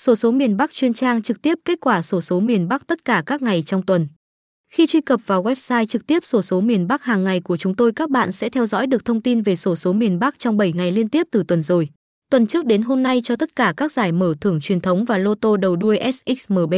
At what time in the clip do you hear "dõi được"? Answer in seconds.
8.66-9.04